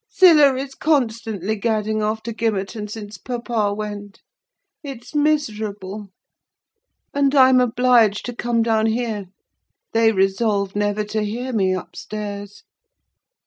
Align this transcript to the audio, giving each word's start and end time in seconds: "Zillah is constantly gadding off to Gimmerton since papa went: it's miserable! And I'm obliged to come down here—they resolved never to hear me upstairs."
"Zillah 0.11 0.55
is 0.55 0.73
constantly 0.73 1.55
gadding 1.55 2.01
off 2.01 2.23
to 2.23 2.33
Gimmerton 2.33 2.89
since 2.89 3.19
papa 3.19 3.71
went: 3.71 4.21
it's 4.81 5.13
miserable! 5.13 6.07
And 7.13 7.35
I'm 7.35 7.59
obliged 7.61 8.25
to 8.25 8.35
come 8.35 8.63
down 8.63 8.87
here—they 8.87 10.11
resolved 10.11 10.75
never 10.75 11.03
to 11.03 11.21
hear 11.21 11.53
me 11.53 11.73
upstairs." 11.75 12.63